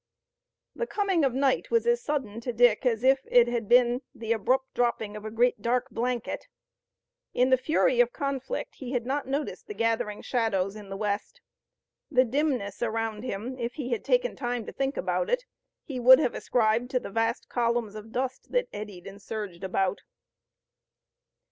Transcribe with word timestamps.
The 0.75 0.87
coming 0.87 1.23
of 1.23 1.35
night 1.35 1.69
was 1.69 1.85
as 1.85 2.01
sudden 2.01 2.39
to 2.41 2.51
Dick 2.51 2.87
as 2.87 3.03
if 3.03 3.19
it 3.29 3.47
had 3.47 3.69
been 3.69 4.01
the 4.15 4.31
abrupt 4.33 4.73
dropping 4.73 5.15
of 5.15 5.25
a 5.25 5.29
great 5.29 5.61
dark 5.61 5.91
blanket. 5.91 6.47
In 7.35 7.51
the 7.51 7.55
fury 7.55 7.99
of 7.99 8.11
conflict 8.11 8.73
he 8.77 8.93
had 8.93 9.05
not 9.05 9.27
noticed 9.27 9.67
the 9.67 9.75
gathering 9.75 10.23
shadows 10.23 10.75
in 10.75 10.89
the 10.89 10.97
west. 10.97 11.39
The 12.09 12.25
dimness 12.25 12.81
around 12.81 13.23
him, 13.23 13.59
if 13.59 13.75
he 13.75 13.91
had 13.91 14.03
taken 14.03 14.35
time 14.35 14.65
to 14.65 14.71
think 14.71 14.97
about 14.97 15.29
it, 15.29 15.45
he 15.83 15.99
would 15.99 16.17
have 16.17 16.33
ascribed 16.33 16.89
to 16.89 16.99
the 16.99 17.11
vast 17.11 17.47
columns 17.47 17.93
of 17.93 18.11
dust 18.11 18.51
that 18.51 18.69
eddied 18.73 19.05
and 19.05 19.21
surged 19.21 19.63
about. 19.63 20.01